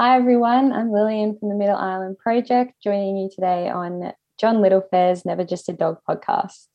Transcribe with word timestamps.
Hi, 0.00 0.16
everyone. 0.16 0.70
I'm 0.72 0.92
Lillian 0.92 1.36
from 1.36 1.48
the 1.48 1.56
Middle 1.56 1.74
Island 1.74 2.18
Project, 2.18 2.74
joining 2.80 3.16
you 3.16 3.28
today 3.34 3.68
on 3.68 4.12
John 4.38 4.58
Littlefair's 4.58 5.24
Never 5.24 5.42
Just 5.42 5.68
a 5.68 5.72
Dog 5.72 5.98
podcast. 6.08 6.68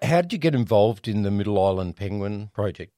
How 0.00 0.22
did 0.22 0.32
you 0.32 0.38
get 0.38 0.54
involved 0.54 1.06
in 1.06 1.20
the 1.20 1.30
Middle 1.30 1.62
Island 1.62 1.96
Penguin 1.96 2.48
Project? 2.54 2.95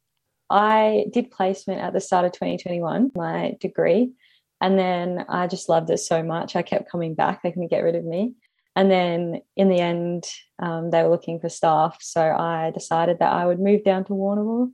I 0.50 1.06
did 1.12 1.30
placement 1.30 1.80
at 1.80 1.92
the 1.92 2.00
start 2.00 2.24
of 2.24 2.32
2021, 2.32 3.12
my 3.14 3.56
degree. 3.60 4.12
And 4.60 4.78
then 4.78 5.24
I 5.28 5.46
just 5.46 5.68
loved 5.68 5.90
it 5.90 5.98
so 5.98 6.22
much. 6.22 6.56
I 6.56 6.62
kept 6.62 6.90
coming 6.90 7.14
back. 7.14 7.42
They 7.42 7.50
couldn't 7.50 7.68
get 7.68 7.84
rid 7.84 7.94
of 7.94 8.04
me. 8.04 8.34
And 8.74 8.90
then 8.90 9.42
in 9.56 9.68
the 9.68 9.80
end, 9.80 10.24
um, 10.58 10.90
they 10.90 11.02
were 11.02 11.10
looking 11.10 11.40
for 11.40 11.48
staff. 11.48 11.98
So 12.00 12.22
I 12.22 12.70
decided 12.72 13.18
that 13.18 13.32
I 13.32 13.46
would 13.46 13.60
move 13.60 13.84
down 13.84 14.04
to 14.04 14.12
Warrnambool 14.12 14.70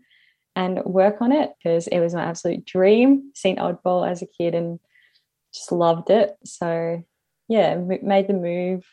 and 0.56 0.84
work 0.84 1.20
on 1.20 1.32
it 1.32 1.52
because 1.58 1.86
it 1.88 2.00
was 2.00 2.14
my 2.14 2.22
absolute 2.22 2.64
dream. 2.64 3.30
Seen 3.34 3.56
Oddball 3.56 4.08
as 4.08 4.22
a 4.22 4.26
kid 4.26 4.54
and 4.54 4.78
just 5.52 5.72
loved 5.72 6.10
it. 6.10 6.36
So 6.44 7.02
yeah, 7.48 7.76
made 7.76 8.28
the 8.28 8.34
move. 8.34 8.84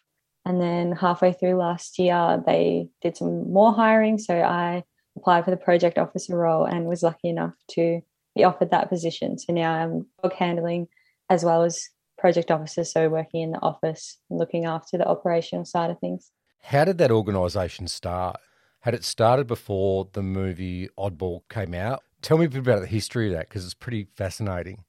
And 0.45 0.59
then 0.59 0.93
halfway 0.93 1.33
through 1.33 1.55
last 1.55 1.99
year, 1.99 2.41
they 2.45 2.89
did 3.01 3.15
some 3.15 3.51
more 3.51 3.73
hiring. 3.73 4.17
So 4.17 4.41
I 4.41 4.83
applied 5.17 5.45
for 5.45 5.51
the 5.51 5.57
project 5.57 5.97
officer 5.97 6.37
role 6.37 6.65
and 6.65 6.85
was 6.85 7.03
lucky 7.03 7.29
enough 7.29 7.53
to 7.71 8.01
be 8.35 8.43
offered 8.43 8.71
that 8.71 8.89
position. 8.89 9.37
So 9.37 9.53
now 9.53 9.71
I'm 9.71 10.07
dog 10.21 10.33
handling 10.33 10.87
as 11.29 11.43
well 11.43 11.63
as 11.63 11.89
project 12.17 12.51
officer, 12.51 12.83
so 12.83 13.09
working 13.09 13.41
in 13.41 13.51
the 13.51 13.61
office 13.61 14.17
looking 14.29 14.65
after 14.65 14.97
the 14.97 15.07
operational 15.07 15.65
side 15.65 15.89
of 15.89 15.99
things. 15.99 16.31
How 16.61 16.85
did 16.85 16.97
that 16.99 17.11
organisation 17.11 17.87
start? 17.87 18.39
Had 18.81 18.93
it 18.93 19.03
started 19.03 19.47
before 19.47 20.07
the 20.13 20.21
movie 20.21 20.89
Oddball 20.97 21.41
came 21.49 21.73
out? 21.73 22.03
Tell 22.21 22.37
me 22.37 22.45
a 22.45 22.49
bit 22.49 22.59
about 22.59 22.81
the 22.81 22.87
history 22.87 23.27
of 23.27 23.33
that 23.33 23.49
because 23.49 23.65
it's 23.65 23.73
pretty 23.73 24.07
fascinating. 24.15 24.83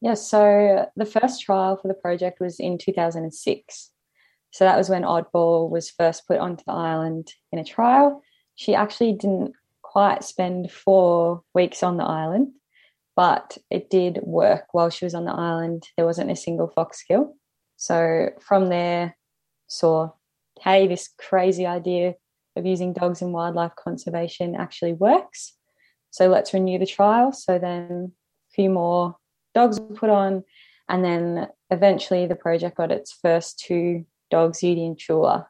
Yes, 0.00 0.30
yeah, 0.32 0.84
so 0.84 0.90
the 0.96 1.04
first 1.04 1.42
trial 1.42 1.76
for 1.76 1.88
the 1.88 1.94
project 1.94 2.40
was 2.40 2.60
in 2.60 2.78
2006. 2.78 3.90
So 4.50 4.64
that 4.64 4.76
was 4.76 4.88
when 4.88 5.02
Oddball 5.02 5.70
was 5.70 5.90
first 5.90 6.26
put 6.26 6.38
onto 6.38 6.64
the 6.64 6.72
island 6.72 7.32
in 7.52 7.58
a 7.58 7.64
trial. 7.64 8.22
She 8.54 8.74
actually 8.74 9.12
didn't 9.12 9.54
quite 9.90 10.22
spend 10.22 10.70
four 10.70 11.42
weeks 11.54 11.82
on 11.82 11.96
the 11.96 12.04
island, 12.04 12.48
but 13.16 13.56
it 13.70 13.88
did 13.88 14.20
work 14.22 14.66
while 14.72 14.90
she 14.90 15.06
was 15.06 15.14
on 15.14 15.24
the 15.24 15.32
island. 15.32 15.84
There 15.96 16.04
wasn't 16.04 16.30
a 16.30 16.36
single 16.36 16.68
fox 16.68 17.02
kill. 17.02 17.34
So 17.76 18.28
from 18.40 18.68
there, 18.68 19.16
saw, 19.66 20.10
hey, 20.60 20.86
this 20.88 21.08
crazy 21.18 21.64
idea 21.64 22.14
of 22.54 22.66
using 22.66 22.92
dogs 22.92 23.22
in 23.22 23.32
wildlife 23.32 23.76
conservation 23.76 24.54
actually 24.54 24.92
works. 24.92 25.54
So 26.10 26.28
let's 26.28 26.52
renew 26.52 26.78
the 26.78 26.86
trial. 26.86 27.32
So 27.32 27.58
then 27.58 28.12
a 28.12 28.52
few 28.54 28.68
more 28.68 29.16
dogs 29.54 29.80
were 29.80 29.94
put 29.94 30.10
on, 30.10 30.44
and 30.88 31.02
then 31.02 31.48
eventually 31.70 32.26
the 32.26 32.34
project 32.34 32.76
got 32.76 32.92
its 32.92 33.12
first 33.22 33.58
two 33.58 34.04
dogs, 34.30 34.60
Eudy 34.60 34.86
and 34.86 34.98
Tula, 34.98 35.48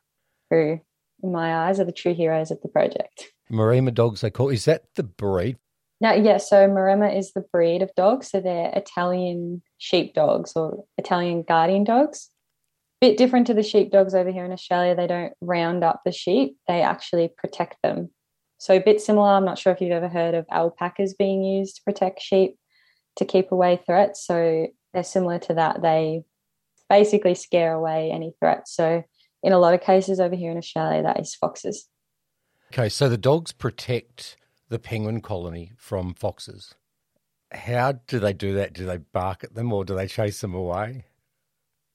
who, 0.50 0.80
in 1.22 1.32
my 1.32 1.66
eyes, 1.66 1.80
are 1.80 1.84
the 1.84 1.92
true 1.92 2.14
heroes 2.14 2.52
of 2.52 2.60
the 2.60 2.68
project. 2.68 3.32
Maremma 3.50 3.94
dogs, 3.94 4.20
they 4.20 4.30
call. 4.30 4.48
Is 4.48 4.64
that 4.66 4.82
the 4.94 5.02
breed? 5.02 5.56
No, 6.00 6.12
yeah. 6.12 6.36
So 6.36 6.68
Maremma 6.68 7.16
is 7.16 7.32
the 7.32 7.44
breed 7.52 7.82
of 7.82 7.94
dogs. 7.96 8.30
So 8.30 8.40
they're 8.40 8.72
Italian 8.74 9.62
sheep 9.78 10.14
dogs 10.14 10.52
or 10.54 10.84
Italian 10.96 11.42
guardian 11.42 11.84
dogs. 11.84 12.28
Bit 13.00 13.16
different 13.16 13.46
to 13.46 13.54
the 13.54 13.62
sheep 13.62 13.90
dogs 13.90 14.14
over 14.14 14.30
here 14.30 14.44
in 14.44 14.52
Australia. 14.52 14.94
They 14.94 15.06
don't 15.06 15.32
round 15.40 15.84
up 15.84 16.02
the 16.04 16.12
sheep; 16.12 16.56
they 16.66 16.82
actually 16.82 17.30
protect 17.36 17.76
them. 17.82 18.10
So 18.58 18.74
a 18.74 18.80
bit 18.80 19.00
similar. 19.00 19.28
I'm 19.28 19.44
not 19.44 19.58
sure 19.58 19.72
if 19.72 19.80
you've 19.80 19.92
ever 19.92 20.08
heard 20.08 20.34
of 20.34 20.46
alpacas 20.50 21.14
being 21.14 21.44
used 21.44 21.76
to 21.76 21.82
protect 21.84 22.20
sheep 22.20 22.56
to 23.16 23.24
keep 23.24 23.52
away 23.52 23.80
threats. 23.86 24.26
So 24.26 24.68
they're 24.92 25.04
similar 25.04 25.38
to 25.40 25.54
that. 25.54 25.82
They 25.82 26.22
basically 26.88 27.34
scare 27.34 27.72
away 27.72 28.10
any 28.10 28.34
threats. 28.40 28.74
So 28.74 29.04
in 29.42 29.52
a 29.52 29.58
lot 29.58 29.74
of 29.74 29.80
cases 29.80 30.20
over 30.20 30.34
here 30.34 30.50
in 30.50 30.58
Australia, 30.58 31.02
that 31.02 31.20
is 31.20 31.34
foxes. 31.34 31.88
Okay, 32.72 32.88
so 32.88 33.08
the 33.08 33.16
dogs 33.16 33.52
protect 33.52 34.36
the 34.68 34.78
penguin 34.78 35.20
colony 35.20 35.72
from 35.76 36.12
foxes. 36.14 36.74
How 37.50 37.92
do 37.92 38.18
they 38.18 38.34
do 38.34 38.54
that? 38.54 38.74
Do 38.74 38.84
they 38.84 38.98
bark 38.98 39.42
at 39.42 39.54
them 39.54 39.72
or 39.72 39.84
do 39.84 39.94
they 39.94 40.06
chase 40.06 40.42
them 40.42 40.54
away? 40.54 41.06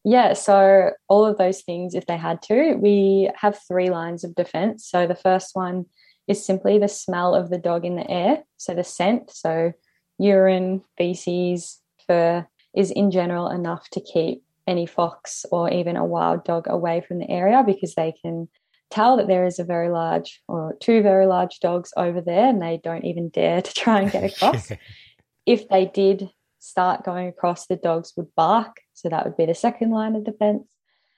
Yeah, 0.03 0.33
so 0.33 0.91
all 1.07 1.25
of 1.25 1.37
those 1.37 1.61
things, 1.61 1.93
if 1.93 2.07
they 2.07 2.17
had 2.17 2.41
to, 2.43 2.73
we 2.73 3.29
have 3.35 3.59
three 3.67 3.89
lines 3.89 4.23
of 4.23 4.35
defense. 4.35 4.85
So 4.85 5.07
the 5.07 5.15
first 5.15 5.51
one 5.53 5.85
is 6.27 6.43
simply 6.43 6.79
the 6.79 6.87
smell 6.87 7.35
of 7.35 7.49
the 7.49 7.57
dog 7.57 7.85
in 7.85 7.95
the 7.95 8.09
air. 8.09 8.43
So 8.57 8.73
the 8.73 8.83
scent, 8.83 9.29
so 9.31 9.73
urine, 10.17 10.81
feces, 10.97 11.79
fur 12.07 12.47
is 12.75 12.91
in 12.91 13.11
general 13.11 13.49
enough 13.49 13.87
to 13.91 14.01
keep 14.01 14.43
any 14.65 14.85
fox 14.85 15.45
or 15.51 15.69
even 15.71 15.95
a 15.95 16.05
wild 16.05 16.43
dog 16.43 16.65
away 16.67 17.01
from 17.07 17.19
the 17.19 17.29
area 17.29 17.63
because 17.65 17.95
they 17.95 18.13
can 18.23 18.47
tell 18.93 19.17
that 19.17 19.27
there 19.27 19.45
is 19.45 19.57
a 19.57 19.63
very 19.63 19.89
large 19.89 20.41
or 20.47 20.77
two 20.79 21.01
very 21.01 21.25
large 21.25 21.59
dogs 21.59 21.91
over 21.97 22.21
there 22.21 22.47
and 22.47 22.61
they 22.61 22.79
don't 22.83 23.05
even 23.05 23.29
dare 23.29 23.61
to 23.61 23.73
try 23.73 24.01
and 24.01 24.11
get 24.11 24.23
across. 24.23 24.71
if 25.45 25.67
they 25.67 25.85
did 25.85 26.29
start 26.59 27.03
going 27.03 27.27
across, 27.27 27.65
the 27.65 27.75
dogs 27.75 28.13
would 28.15 28.33
bark. 28.35 28.77
So 28.93 29.09
that 29.09 29.25
would 29.25 29.35
be 29.35 29.47
the 29.47 29.55
second 29.55 29.91
line 29.91 30.15
of 30.15 30.23
defense. 30.23 30.67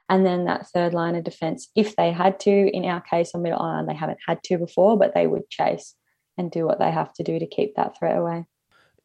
And 0.07 0.25
then 0.25 0.45
that 0.45 0.67
third 0.67 0.93
line 0.93 1.15
of 1.15 1.23
defense, 1.23 1.69
if 1.75 1.95
they 1.95 2.11
had 2.11 2.39
to, 2.41 2.51
in 2.51 2.85
our 2.85 3.01
case 3.01 3.31
on 3.33 3.41
Middle 3.41 3.61
Island, 3.61 3.89
they 3.89 3.95
haven't 3.95 4.19
had 4.25 4.41
to 4.43 4.57
before, 4.57 4.97
but 4.97 5.13
they 5.13 5.27
would 5.27 5.49
chase 5.49 5.95
and 6.37 6.51
do 6.51 6.65
what 6.65 6.79
they 6.79 6.91
have 6.91 7.11
to 7.15 7.23
do 7.23 7.39
to 7.39 7.47
keep 7.47 7.75
that 7.75 7.97
threat 7.97 8.17
away. 8.17 8.45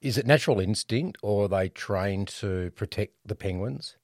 Is 0.00 0.16
it 0.16 0.26
natural 0.26 0.60
instinct 0.60 1.19
or 1.22 1.44
are 1.44 1.48
they 1.48 1.69
trained 1.70 2.28
to 2.41 2.70
protect 2.76 3.14
the 3.25 3.34
penguins? 3.34 3.97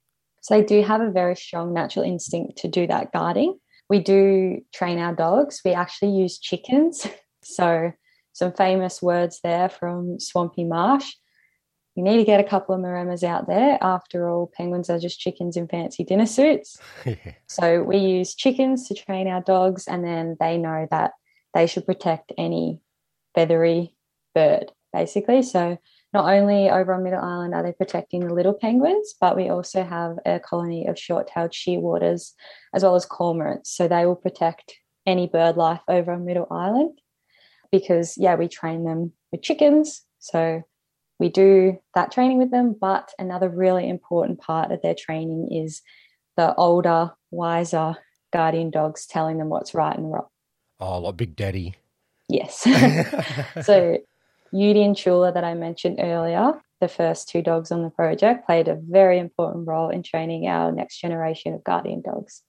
So 0.43 0.57
they 0.57 0.65
do 0.65 0.83
have 0.83 1.01
a 1.01 1.11
very 1.11 1.37
strong 1.37 1.73
natural 1.73 2.05
instinct 2.05 2.59
to 2.59 2.69
do 2.69 2.87
that 2.87 3.13
guarding 3.13 3.59
we 3.89 4.01
do 4.01 4.63
train 4.75 4.99
our 4.99 5.15
dogs. 5.15 5.61
We 5.65 5.73
actually 5.73 6.13
use 6.13 6.39
chickens. 6.39 7.07
So, 7.49 7.93
some 8.33 8.53
famous 8.55 9.01
words 9.01 9.39
there 9.45 9.69
from 9.69 10.19
Swampy 10.19 10.65
Marsh. 10.65 11.13
You 11.95 12.03
need 12.03 12.17
to 12.17 12.25
get 12.25 12.41
a 12.41 12.49
couple 12.49 12.75
of 12.75 12.81
Maremmas 12.81 13.23
out 13.23 13.47
there. 13.47 13.79
After 13.81 14.29
all, 14.29 14.51
penguins 14.53 14.91
are 14.91 14.99
just 14.99 15.21
chickens 15.21 15.57
in 15.57 15.69
fancy 15.69 16.03
dinner 16.03 16.27
suits. 16.27 16.77
So, 17.47 17.85
we 17.85 17.99
use 17.99 18.35
chickens 18.35 18.89
to 18.89 18.95
train 18.95 19.29
our 19.29 19.43
dogs, 19.43 19.87
and 19.87 20.05
then 20.05 20.37
they 20.41 20.59
know 20.59 20.89
that 20.91 21.13
they 21.55 21.69
should 21.69 21.87
protect 21.87 22.33
any 22.37 22.81
feathery 23.37 23.95
bird, 24.35 24.73
basically. 24.93 25.43
So, 25.43 25.79
not 26.17 26.33
only 26.33 26.71
over 26.71 26.95
on 26.95 27.03
Middle 27.03 27.21
Island 27.21 27.55
are 27.55 27.63
they 27.63 27.73
protecting 27.73 28.27
the 28.27 28.33
little 28.33 28.55
penguins, 28.55 29.15
but 29.21 29.37
we 29.37 29.51
also 29.51 29.85
have 29.85 30.17
a 30.25 30.41
colony 30.41 30.87
of 30.87 30.99
short-tailed 30.99 31.51
shearwaters 31.51 32.33
as 32.73 32.83
well 32.83 32.95
as 32.95 33.05
cormorants. 33.05 33.67
So 33.67 33.87
they 33.87 34.07
will 34.07 34.17
protect 34.17 34.73
any 35.07 35.27
bird 35.27 35.59
life 35.59 35.83
over 35.89 36.13
on 36.13 36.25
Middle 36.25 36.47
Island 36.51 36.99
because 37.71 38.17
yeah, 38.17 38.35
we 38.35 38.49
train 38.49 38.85
them 38.85 39.13
with 39.31 39.43
chickens. 39.43 40.07
So 40.19 40.63
we 41.19 41.29
do 41.29 41.77
that 41.95 42.13
training 42.13 42.39
with 42.39 42.51
them, 42.51 42.75
but 42.81 43.11
another 43.19 43.51
really 43.51 43.87
important 43.87 44.41
part 44.41 44.73
of 44.73 44.81
their 44.81 44.95
training 44.95 45.49
is 45.53 45.83
the 46.39 46.55
older, 46.55 47.13
wiser 47.31 47.95
guardian 48.33 48.71
dogs 48.71 49.05
telling 49.05 49.37
them 49.37 49.51
what's 49.51 49.75
right 49.75 49.97
and 49.99 50.11
wrong. 50.11 50.29
Oh, 50.81 50.99
like 51.01 51.19
Big 51.19 51.37
Daddy. 51.37 51.75
Yes. 52.27 52.61
so 53.63 53.99
Eudy 54.53 54.85
and 54.85 54.97
Tula 54.97 55.33
that 55.33 55.45
I 55.45 55.55
mentioned 55.55 55.99
earlier, 56.01 56.61
the 56.81 56.89
first 56.89 57.29
two 57.29 57.43
dogs 57.43 57.73
on 57.73 57.83
the 57.83 57.91
project, 57.91 58.47
played 58.47 58.69
a 58.69 58.79
very 58.81 59.19
important 59.19 59.67
role 59.67 59.89
in 59.89 60.03
training 60.03 60.47
our 60.47 60.73
next 60.73 61.01
generation 61.01 61.55
of 61.55 61.65
guardian 61.65 62.03
dogs. 62.03 62.43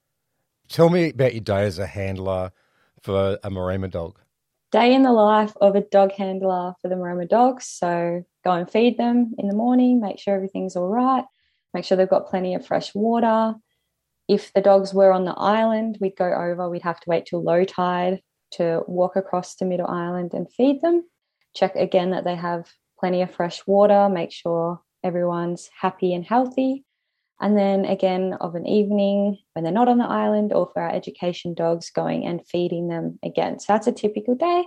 Tell 0.69 0.89
me 0.89 1.09
about 1.09 1.33
your 1.33 1.43
day 1.43 1.63
as 1.63 1.79
a 1.79 1.87
handler 1.87 2.51
for 3.01 3.37
a 3.43 3.49
Maremma 3.49 3.89
dog. 3.89 4.19
Day 4.71 4.93
in 4.93 5.03
the 5.03 5.13
life 5.13 5.53
of 5.61 5.75
a 5.75 5.81
dog 5.81 6.11
handler 6.11 6.73
for 6.81 6.89
the 6.89 6.95
Maremma 6.95 7.27
dogs. 7.29 7.65
So 7.65 8.23
go 8.43 8.51
and 8.51 8.69
feed 8.69 8.97
them 8.97 9.33
in 9.37 9.47
the 9.47 9.55
morning, 9.55 10.01
make 10.01 10.19
sure 10.19 10.35
everything's 10.35 10.75
all 10.75 10.89
right, 10.89 11.23
make 11.73 11.85
sure 11.85 11.95
they've 11.95 12.09
got 12.09 12.27
plenty 12.27 12.53
of 12.53 12.65
fresh 12.65 12.93
water. 12.93 13.55
If 14.27 14.51
the 14.53 14.61
dogs 14.61 14.93
were 14.93 15.13
on 15.13 15.23
the 15.23 15.35
island, 15.37 15.99
we'd 16.01 16.17
go 16.17 16.25
over, 16.25 16.69
we'd 16.69 16.81
have 16.81 16.99
to 16.99 17.09
wait 17.09 17.27
till 17.27 17.41
low 17.41 17.63
tide 17.63 18.21
to 18.51 18.83
walk 18.87 19.15
across 19.15 19.55
to 19.55 19.65
Middle 19.65 19.87
Island 19.87 20.33
and 20.33 20.51
feed 20.51 20.81
them 20.81 21.05
check 21.57 21.75
again 21.75 22.11
that 22.11 22.23
they 22.23 22.35
have 22.35 22.67
plenty 22.99 23.21
of 23.21 23.33
fresh 23.33 23.65
water, 23.65 24.09
make 24.09 24.31
sure 24.31 24.81
everyone's 25.03 25.69
happy 25.79 26.13
and 26.13 26.25
healthy. 26.25 26.83
And 27.39 27.57
then 27.57 27.85
again, 27.85 28.33
of 28.41 28.55
an 28.55 28.65
evening 28.65 29.37
when 29.53 29.63
they're 29.63 29.73
not 29.73 29.87
on 29.87 29.99
the 29.99 30.05
island, 30.05 30.53
or 30.53 30.69
for 30.73 30.81
our 30.81 30.89
education 30.89 31.53
dogs, 31.53 31.91
going 31.91 32.25
and 32.25 32.45
feeding 32.47 32.87
them 32.87 33.19
again. 33.23 33.59
So 33.59 33.73
that's 33.73 33.87
a 33.87 33.91
typical 33.91 34.35
day. 34.35 34.65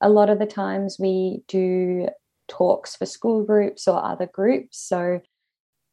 A 0.00 0.08
lot 0.08 0.30
of 0.30 0.38
the 0.38 0.46
times 0.46 0.96
we 0.98 1.42
do 1.46 2.08
talks 2.48 2.96
for 2.96 3.06
school 3.06 3.44
groups 3.44 3.86
or 3.86 4.02
other 4.02 4.26
groups. 4.26 4.78
So 4.78 5.20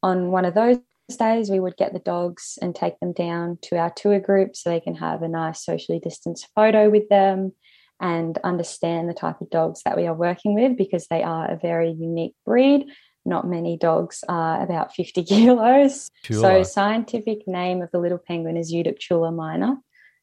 on 0.02 0.30
one 0.32 0.44
of 0.44 0.54
those 0.54 0.78
days, 1.16 1.48
we 1.48 1.60
would 1.60 1.76
get 1.76 1.92
the 1.92 2.00
dogs 2.00 2.58
and 2.60 2.74
take 2.74 2.98
them 2.98 3.12
down 3.12 3.58
to 3.62 3.76
our 3.76 3.90
tour 3.90 4.18
group 4.18 4.56
so 4.56 4.68
they 4.70 4.80
can 4.80 4.96
have 4.96 5.22
a 5.22 5.28
nice 5.28 5.64
socially 5.64 6.00
distanced 6.00 6.48
photo 6.54 6.90
with 6.90 7.08
them 7.08 7.52
and 8.00 8.38
understand 8.44 9.08
the 9.08 9.14
type 9.14 9.40
of 9.40 9.50
dogs 9.50 9.82
that 9.84 9.96
we 9.96 10.06
are 10.06 10.14
working 10.14 10.54
with 10.54 10.76
because 10.76 11.06
they 11.08 11.22
are 11.22 11.50
a 11.50 11.56
very 11.56 11.90
unique 11.90 12.34
breed. 12.44 12.86
Not 13.24 13.46
many 13.46 13.76
dogs 13.76 14.22
are 14.28 14.62
about 14.62 14.94
50 14.94 15.22
kilos. 15.24 16.10
Tula. 16.22 16.40
So, 16.40 16.62
scientific 16.62 17.46
name 17.46 17.82
of 17.82 17.90
the 17.90 17.98
little 17.98 18.18
penguin 18.18 18.56
is 18.56 18.72
Eudyptula 18.72 19.34
minor. 19.34 19.76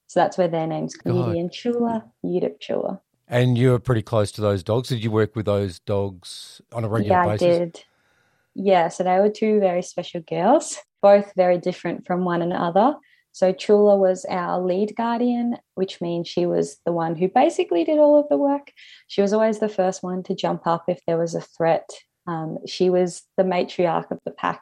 So 0.08 0.20
that's 0.20 0.38
where 0.38 0.48
their 0.48 0.68
names 0.68 0.96
come. 0.96 1.14
Udian 1.14 1.52
Chula, 1.52 2.06
Chula. 2.60 3.02
And 3.28 3.58
you 3.58 3.72
were 3.72 3.80
pretty 3.80 4.04
close 4.04 4.32
to 4.34 4.42
those 4.42 4.62
dogs. 4.62 4.90
Did 4.90 5.04
you 5.04 5.10
work 5.10 5.36
with 5.36 5.48
those 5.48 5.80
dogs 5.80 6.62
on 6.72 6.84
a 6.84 6.88
regular 6.88 7.16
yeah, 7.16 7.26
basis? 7.26 7.42
Yeah, 7.42 7.54
I 7.54 7.58
did. 7.58 7.84
Yeah, 8.54 8.88
so 8.90 9.04
they 9.04 9.18
were 9.18 9.30
two 9.30 9.60
very 9.60 9.82
special 9.82 10.22
girls, 10.22 10.78
both 11.02 11.34
very 11.36 11.58
different 11.58 12.06
from 12.06 12.26
one 12.26 12.44
another. 12.44 12.96
So 13.34 13.52
Tula 13.52 13.98
was 13.98 14.26
our 14.30 14.62
lead 14.62 14.96
guardian, 14.96 15.58
which 15.74 16.00
means 16.00 16.28
she 16.28 16.46
was 16.46 16.78
the 16.86 16.92
one 16.94 17.16
who 17.16 17.28
basically 17.28 17.84
did 17.84 17.98
all 17.98 18.20
of 18.20 18.30
the 18.30 18.38
work. 18.38 18.72
She 19.08 19.22
was 19.24 19.34
always 19.34 19.60
the 19.60 19.68
first 19.68 20.04
one 20.04 20.22
to 20.24 20.36
jump 20.36 20.68
up 20.68 20.86
if 20.88 21.02
there 21.08 21.18
was 21.18 21.34
a 21.34 21.42
threat. 21.42 21.90
Um, 22.28 22.60
she 22.68 22.92
was 22.92 23.24
the 23.36 23.44
matriarch 23.44 24.12
of 24.12 24.20
the 24.24 24.32
pack. 24.32 24.62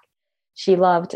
She 0.55 0.77
loved 0.77 1.15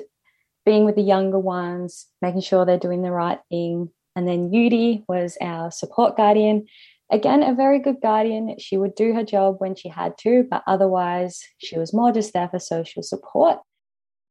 being 0.65 0.83
with 0.83 0.95
the 0.95 1.01
younger 1.01 1.39
ones, 1.39 2.07
making 2.21 2.41
sure 2.41 2.65
they're 2.65 2.77
doing 2.77 3.03
the 3.03 3.11
right 3.11 3.39
thing. 3.49 3.89
And 4.17 4.27
then 4.27 4.51
Eudy 4.51 5.05
was 5.07 5.37
our 5.39 5.71
support 5.71 6.17
guardian. 6.17 6.65
Again, 7.09 7.41
a 7.41 7.53
very 7.53 7.79
good 7.79 8.01
guardian. 8.01 8.57
She 8.59 8.75
would 8.75 8.95
do 8.95 9.13
her 9.13 9.23
job 9.23 9.55
when 9.59 9.75
she 9.75 9.87
had 9.87 10.17
to, 10.19 10.45
but 10.49 10.63
otherwise, 10.67 11.41
she 11.57 11.79
was 11.79 11.93
more 11.93 12.11
just 12.11 12.33
there 12.33 12.49
for 12.49 12.59
social 12.59 13.01
support. 13.01 13.59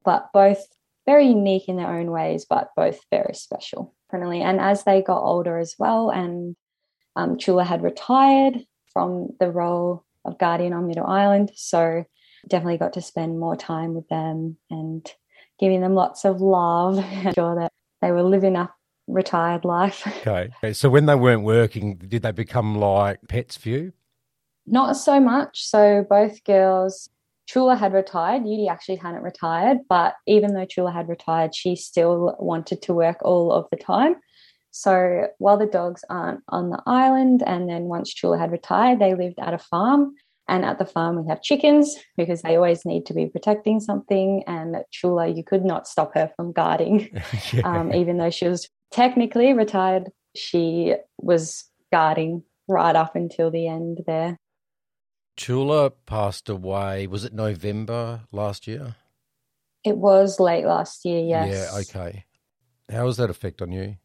But 0.03 0.29
both 0.31 0.63
very 1.05 1.27
unique 1.27 1.67
in 1.67 1.77
their 1.77 1.95
own 1.95 2.11
ways, 2.11 2.45
but 2.49 2.69
both 2.75 2.99
very 3.11 3.33
special. 3.33 3.93
Apparently. 4.09 4.41
And 4.41 4.59
as 4.59 4.83
they 4.83 5.01
got 5.01 5.23
older 5.23 5.57
as 5.57 5.75
well, 5.77 6.09
and 6.09 6.55
um, 7.15 7.37
Tula 7.37 7.63
had 7.63 7.83
retired 7.83 8.65
from 8.93 9.29
the 9.39 9.51
role 9.51 10.05
of 10.23 10.37
guardian 10.37 10.73
on 10.73 10.87
Middle 10.87 11.07
Island, 11.07 11.51
so 11.55 12.05
definitely 12.47 12.77
got 12.77 12.93
to 12.93 13.01
spend 13.01 13.39
more 13.39 13.55
time 13.55 13.93
with 13.93 14.07
them 14.09 14.57
and 14.69 15.11
giving 15.59 15.81
them 15.81 15.95
lots 15.95 16.25
of 16.25 16.41
love, 16.41 16.95
sure 17.35 17.55
that 17.55 17.71
they 18.01 18.11
were 18.11 18.23
living 18.23 18.55
up 18.55 18.75
retired 19.07 19.65
life. 19.65 20.07
Okay. 20.27 20.73
So 20.73 20.89
when 20.89 21.05
they 21.05 21.15
weren't 21.15 21.43
working, 21.43 21.97
did 21.97 22.23
they 22.23 22.31
become 22.31 22.75
like 22.75 23.19
pets 23.27 23.55
for 23.55 23.69
you? 23.69 23.93
Not 24.65 24.93
so 24.97 25.19
much. 25.19 25.63
So 25.63 26.03
both 26.09 26.43
girls, 26.43 27.09
Tula 27.47 27.75
had 27.75 27.93
retired. 27.93 28.43
Eudy 28.43 28.67
actually 28.67 28.95
hadn't 28.95 29.21
retired, 29.21 29.79
but 29.87 30.15
even 30.27 30.53
though 30.53 30.65
Tula 30.65 30.91
had 30.91 31.07
retired, 31.09 31.53
she 31.53 31.75
still 31.75 32.35
wanted 32.39 32.81
to 32.83 32.93
work 32.93 33.17
all 33.23 33.51
of 33.51 33.65
the 33.71 33.77
time. 33.77 34.15
So 34.71 35.27
while 35.37 35.57
the 35.57 35.65
dogs 35.65 36.03
aren't 36.09 36.41
on 36.49 36.69
the 36.69 36.81
island, 36.85 37.43
and 37.45 37.69
then 37.69 37.83
once 37.83 38.13
Tula 38.13 38.37
had 38.37 38.51
retired, 38.51 38.99
they 38.99 39.15
lived 39.15 39.39
at 39.39 39.53
a 39.53 39.57
farm. 39.57 40.15
And 40.47 40.63
at 40.63 40.77
the 40.77 40.85
farm, 40.85 41.23
we 41.23 41.27
have 41.29 41.41
chickens 41.41 41.95
because 42.17 42.43
they 42.43 42.55
always 42.55 42.85
need 42.85 43.05
to 43.07 43.13
be 43.13 43.25
protecting 43.25 43.79
something. 43.79 44.43
And 44.45 44.75
Tula, 44.91 45.27
you 45.27 45.43
could 45.43 45.65
not 45.65 45.87
stop 45.87 46.13
her 46.13 46.31
from 46.35 46.51
guarding, 46.51 47.09
yeah. 47.53 47.61
um, 47.63 47.93
even 47.93 48.17
though 48.17 48.29
she 48.29 48.47
was 48.47 48.69
technically 48.91 49.53
retired. 49.53 50.11
She 50.35 50.95
was 51.17 51.63
guarding 51.91 52.43
right 52.67 52.95
up 52.95 53.15
until 53.15 53.49
the 53.51 53.67
end 53.67 54.01
there. 54.05 54.37
Tula 55.35 55.89
passed 55.89 56.49
away, 56.49 57.07
was 57.07 57.25
it 57.25 57.33
November 57.33 58.21
last 58.31 58.67
year? 58.67 58.95
It 59.83 59.97
was 59.97 60.39
late 60.39 60.65
last 60.65 61.05
year, 61.05 61.19
yes. 61.19 61.69
Yeah, 61.73 61.79
okay. 61.81 62.25
How 62.89 63.05
was 63.05 63.17
that 63.17 63.29
effect 63.29 63.61
on 63.61 63.71
you? 63.71 63.97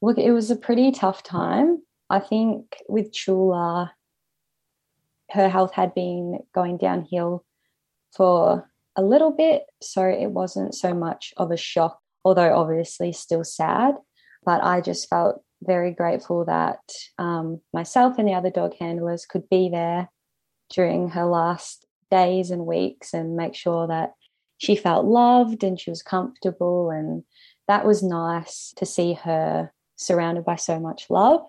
Look, 0.00 0.18
it 0.18 0.32
was 0.32 0.50
a 0.50 0.56
pretty 0.56 0.92
tough 0.92 1.22
time. 1.22 1.82
I 2.10 2.20
think 2.20 2.76
with 2.88 3.12
Tula, 3.12 3.92
her 5.30 5.48
health 5.48 5.72
had 5.72 5.94
been 5.94 6.40
going 6.54 6.76
downhill 6.76 7.44
for 8.14 8.70
a 8.94 9.02
little 9.02 9.30
bit, 9.30 9.64
so 9.80 10.04
it 10.04 10.30
wasn't 10.30 10.74
so 10.74 10.92
much 10.92 11.32
of 11.36 11.50
a 11.50 11.56
shock, 11.56 11.98
although 12.24 12.54
obviously 12.54 13.12
still 13.12 13.44
sad. 13.44 13.94
But 14.44 14.62
I 14.62 14.80
just 14.80 15.08
felt 15.08 15.42
very 15.62 15.92
grateful 15.92 16.44
that 16.44 16.80
um, 17.18 17.60
myself 17.72 18.18
and 18.18 18.28
the 18.28 18.34
other 18.34 18.50
dog 18.50 18.74
handlers 18.78 19.24
could 19.24 19.48
be 19.48 19.70
there 19.70 20.10
during 20.72 21.10
her 21.10 21.26
last 21.26 21.86
days 22.10 22.50
and 22.50 22.66
weeks 22.66 23.14
and 23.14 23.36
make 23.36 23.54
sure 23.54 23.86
that 23.86 24.14
she 24.58 24.76
felt 24.76 25.06
loved 25.06 25.64
and 25.64 25.78
she 25.78 25.90
was 25.90 26.02
comfortable. 26.02 26.90
And 26.90 27.24
that 27.68 27.86
was 27.86 28.02
nice 28.02 28.72
to 28.76 28.86
see 28.86 29.14
her 29.14 29.72
surrounded 29.96 30.44
by 30.44 30.56
so 30.56 30.78
much 30.78 31.06
love. 31.10 31.42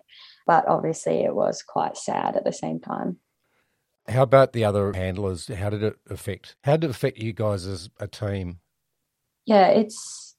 But 0.46 0.66
obviously, 0.68 1.24
it 1.24 1.34
was 1.34 1.62
quite 1.62 1.96
sad 1.96 2.36
at 2.36 2.44
the 2.44 2.52
same 2.52 2.80
time. 2.80 3.18
How 4.08 4.22
about 4.22 4.52
the 4.52 4.64
other 4.64 4.92
handlers? 4.92 5.48
How 5.48 5.70
did 5.70 5.82
it 5.82 5.96
affect? 6.10 6.56
How 6.64 6.76
did 6.76 6.88
it 6.88 6.90
affect 6.90 7.18
you 7.18 7.32
guys 7.32 7.66
as 7.66 7.88
a 7.98 8.06
team? 8.06 8.60
Yeah, 9.46 9.68
it's. 9.68 10.36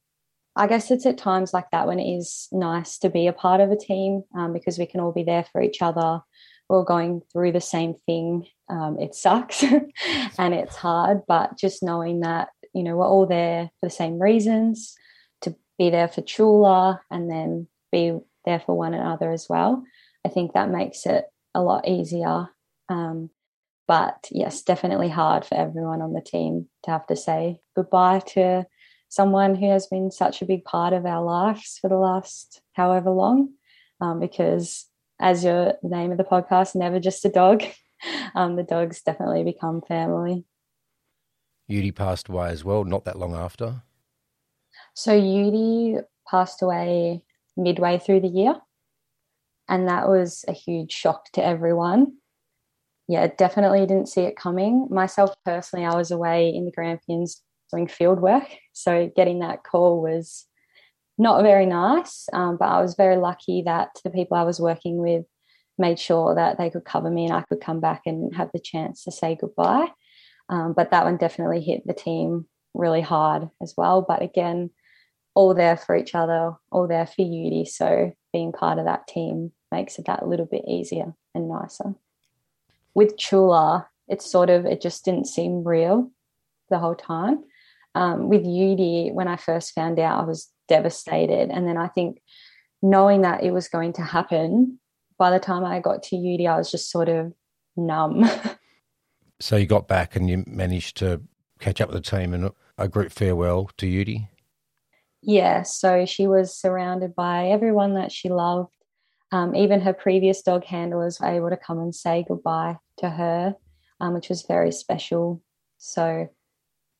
I 0.57 0.67
guess 0.67 0.89
it's 0.89 1.05
at 1.05 1.17
times 1.17 1.53
like 1.53 1.69
that 1.71 1.85
when 1.85 1.99
it 1.99 2.17
is 2.17 2.47
nice 2.51 2.97
to 2.99 3.09
be 3.09 3.27
a 3.27 3.33
part 3.33 3.59
of 3.59 3.71
a 3.71 3.75
team 3.75 4.23
um, 4.37 4.53
because 4.53 4.77
we 4.77 4.85
can 4.85 5.01
all 5.01 5.11
be 5.11 5.23
there 5.23 5.45
for 5.51 5.61
each 5.61 5.81
other. 5.81 6.21
We're 6.69 6.83
going 6.83 7.21
through 7.31 7.51
the 7.51 7.61
same 7.61 7.95
thing. 8.05 8.47
Um, 8.69 8.97
it 8.99 9.13
sucks 9.15 9.63
and 10.37 10.53
it's 10.53 10.75
hard, 10.75 11.21
but 11.27 11.57
just 11.57 11.83
knowing 11.83 12.21
that 12.21 12.49
you 12.73 12.83
know 12.83 12.95
we're 12.95 13.07
all 13.07 13.25
there 13.25 13.69
for 13.79 13.87
the 13.87 13.95
same 13.95 14.19
reasons 14.19 14.95
to 15.41 15.55
be 15.77 15.89
there 15.89 16.07
for 16.07 16.21
Tula 16.21 17.01
and 17.11 17.29
then 17.29 17.67
be 17.91 18.17
there 18.45 18.59
for 18.59 18.77
one 18.77 18.93
another 18.93 19.31
as 19.31 19.47
well. 19.49 19.83
I 20.25 20.29
think 20.29 20.53
that 20.53 20.69
makes 20.69 21.05
it 21.05 21.25
a 21.53 21.61
lot 21.61 21.87
easier. 21.87 22.49
Um, 22.89 23.29
but 23.87 24.27
yes, 24.31 24.63
definitely 24.63 25.09
hard 25.09 25.45
for 25.45 25.55
everyone 25.55 26.01
on 26.01 26.13
the 26.13 26.21
team 26.21 26.67
to 26.83 26.91
have 26.91 27.05
to 27.07 27.15
say 27.15 27.59
goodbye 27.75 28.21
to 28.27 28.65
someone 29.09 29.55
who 29.55 29.69
has 29.69 29.87
been 29.87 30.11
such 30.11 30.41
a 30.41 30.45
big 30.45 30.63
part 30.65 30.93
of 30.93 31.05
our 31.05 31.23
lives 31.23 31.77
for 31.79 31.89
the 31.89 31.97
last 31.97 32.61
however 32.73 33.11
long. 33.11 33.53
Um, 34.01 34.19
because, 34.19 34.87
as 35.19 35.43
your 35.43 35.73
name 35.83 36.11
of 36.11 36.17
the 36.17 36.23
podcast, 36.23 36.75
never 36.75 36.99
just 36.99 37.25
a 37.25 37.29
dog, 37.29 37.63
um, 38.35 38.55
the 38.55 38.63
dogs 38.63 39.01
definitely 39.01 39.43
become 39.43 39.81
family. 39.81 40.45
Eudy 41.69 41.93
passed 41.93 42.29
away 42.29 42.49
as 42.49 42.63
well, 42.63 42.83
not 42.83 43.05
that 43.05 43.17
long 43.17 43.35
after. 43.35 43.81
So 44.93 45.11
Eudy 45.11 46.01
passed 46.29 46.61
away 46.61 47.23
midway 47.57 47.97
through 47.97 48.21
the 48.21 48.27
year, 48.27 48.55
and 49.67 49.87
that 49.87 50.07
was 50.07 50.45
a 50.47 50.53
huge 50.53 50.91
shock 50.91 51.31
to 51.33 51.43
everyone 51.43 52.13
yeah, 53.07 53.27
definitely 53.37 53.81
didn't 53.81 54.09
see 54.09 54.21
it 54.21 54.35
coming. 54.35 54.87
Myself 54.89 55.35
personally, 55.45 55.85
I 55.85 55.95
was 55.95 56.11
away 56.11 56.49
in 56.49 56.65
the 56.65 56.71
Grampians 56.71 57.41
doing 57.71 57.87
field 57.87 58.19
work. 58.19 58.47
So 58.73 59.11
getting 59.15 59.39
that 59.39 59.63
call 59.63 60.01
was 60.01 60.45
not 61.17 61.43
very 61.43 61.65
nice. 61.65 62.27
Um, 62.33 62.57
but 62.57 62.65
I 62.65 62.81
was 62.81 62.95
very 62.95 63.17
lucky 63.17 63.63
that 63.65 63.89
the 64.03 64.09
people 64.09 64.37
I 64.37 64.43
was 64.43 64.59
working 64.59 64.97
with 64.97 65.25
made 65.77 65.99
sure 65.99 66.35
that 66.35 66.57
they 66.57 66.69
could 66.69 66.85
cover 66.85 67.09
me 67.09 67.25
and 67.25 67.33
I 67.33 67.41
could 67.41 67.61
come 67.61 67.79
back 67.79 68.03
and 68.05 68.35
have 68.35 68.49
the 68.53 68.59
chance 68.59 69.03
to 69.03 69.11
say 69.11 69.37
goodbye. 69.39 69.87
Um, 70.49 70.73
but 70.73 70.91
that 70.91 71.05
one 71.05 71.17
definitely 71.17 71.61
hit 71.61 71.85
the 71.85 71.93
team 71.93 72.47
really 72.73 73.01
hard 73.01 73.49
as 73.61 73.73
well. 73.75 74.01
But 74.01 74.21
again, 74.21 74.69
all 75.33 75.53
there 75.53 75.75
for 75.75 75.95
each 75.95 76.15
other, 76.15 76.53
all 76.71 76.87
there 76.87 77.07
for 77.07 77.23
Eudy. 77.23 77.67
So 77.67 78.13
being 78.31 78.51
part 78.51 78.79
of 78.79 78.85
that 78.85 79.07
team 79.07 79.51
makes 79.71 79.99
it 79.99 80.05
that 80.05 80.27
little 80.27 80.45
bit 80.45 80.63
easier 80.67 81.13
and 81.33 81.49
nicer 81.49 81.95
with 82.95 83.17
Tula, 83.17 83.87
it's 84.07 84.29
sort 84.29 84.49
of 84.49 84.65
it 84.65 84.81
just 84.81 85.05
didn't 85.05 85.27
seem 85.27 85.63
real 85.63 86.11
the 86.69 86.79
whole 86.79 86.95
time. 86.95 87.43
Um, 87.93 88.29
with 88.29 88.43
Eudy, 88.43 89.13
when 89.13 89.27
I 89.27 89.35
first 89.35 89.73
found 89.73 89.99
out, 89.99 90.23
I 90.23 90.25
was 90.25 90.49
devastated, 90.67 91.49
and 91.49 91.67
then 91.67 91.77
I 91.77 91.87
think 91.87 92.21
knowing 92.81 93.21
that 93.21 93.43
it 93.43 93.51
was 93.51 93.67
going 93.67 93.93
to 93.93 94.01
happen, 94.01 94.79
by 95.17 95.31
the 95.31 95.39
time 95.39 95.63
I 95.63 95.79
got 95.79 96.03
to 96.03 96.15
Eudy, 96.15 96.47
I 96.47 96.57
was 96.57 96.71
just 96.71 96.91
sort 96.91 97.09
of 97.09 97.33
numb. 97.75 98.29
so 99.39 99.55
you 99.55 99.65
got 99.65 99.87
back 99.87 100.15
and 100.15 100.29
you 100.29 100.43
managed 100.47 100.97
to 100.97 101.21
catch 101.59 101.81
up 101.81 101.89
with 101.89 102.03
the 102.03 102.17
team 102.17 102.33
and 102.33 102.51
a 102.77 102.87
group 102.87 103.11
farewell 103.11 103.69
to 103.77 103.85
Eudy. 103.85 104.27
Yeah, 105.21 105.63
so 105.63 106.05
she 106.05 106.27
was 106.27 106.55
surrounded 106.55 107.15
by 107.15 107.47
everyone 107.47 107.95
that 107.95 108.11
she 108.11 108.29
loved. 108.29 108.71
Um, 109.31 109.55
even 109.55 109.81
her 109.81 109.93
previous 109.93 110.43
dog 110.43 110.63
handlers 110.65 111.19
were 111.19 111.27
able 111.27 111.49
to 111.49 111.57
come 111.57 111.79
and 111.79 111.95
say 111.95 112.23
goodbye 112.27 112.77
to 112.97 113.09
her, 113.09 113.55
um, 113.99 114.13
which 114.13 114.29
was 114.29 114.43
very 114.43 114.71
special. 114.71 115.41
So, 115.77 116.29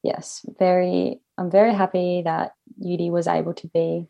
yes, 0.02 0.44
very. 0.58 1.22
I'm 1.38 1.52
very 1.52 1.74
happy 1.74 2.22
that 2.24 2.54
Eudy 2.80 3.12
was 3.12 3.28
able 3.28 3.54
to 3.56 3.68
be 3.68 4.08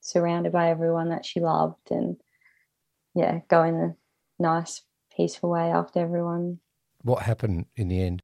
surrounded 0.00 0.52
by 0.52 0.70
everyone 0.70 1.10
that 1.10 1.24
she 1.24 1.40
loved, 1.40 1.90
and 1.90 2.16
yeah, 3.14 3.40
go 3.48 3.62
in 3.64 3.74
a 3.74 3.96
nice, 4.38 4.82
peaceful 5.16 5.50
way 5.50 5.70
after 5.70 6.00
everyone 6.00 6.60
What 7.02 7.22
happened 7.22 7.66
in 7.76 7.88
the 7.88 8.02
end? 8.02 8.22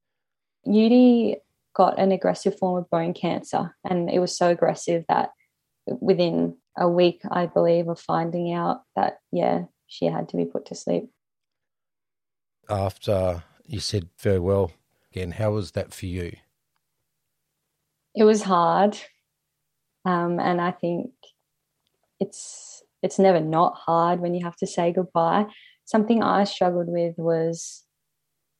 Eudy 0.66 1.36
got 1.74 1.98
an 1.98 2.12
aggressive 2.12 2.58
form 2.58 2.78
of 2.78 2.90
bone 2.90 3.14
cancer, 3.14 3.76
and 3.84 4.10
it 4.10 4.18
was 4.18 4.36
so 4.36 4.48
aggressive 4.50 5.04
that 5.08 5.30
within 5.86 6.56
a 6.76 6.88
week, 6.88 7.22
I 7.30 7.46
believe, 7.46 7.88
of 7.88 8.00
finding 8.00 8.52
out 8.52 8.82
that, 8.96 9.18
yeah, 9.32 9.64
she 9.86 10.06
had 10.06 10.28
to 10.30 10.36
be 10.36 10.44
put 10.44 10.66
to 10.66 10.74
sleep. 10.74 11.10
After 12.68 13.44
you 13.66 13.80
said 13.80 14.08
farewell 14.16 14.72
again, 15.12 15.32
how 15.32 15.52
was 15.52 15.72
that 15.72 15.94
for 15.94 16.06
you? 16.06 16.36
It 18.16 18.24
was 18.24 18.42
hard. 18.42 18.98
Um, 20.06 20.40
and 20.40 20.60
I 20.60 20.70
think 20.70 21.10
it's 22.18 22.82
it's 23.02 23.18
never 23.18 23.40
not 23.40 23.74
hard 23.76 24.20
when 24.20 24.34
you 24.34 24.44
have 24.44 24.56
to 24.56 24.66
say 24.66 24.90
goodbye. 24.90 25.46
Something 25.84 26.22
I 26.22 26.44
struggled 26.44 26.88
with 26.88 27.14
was 27.18 27.84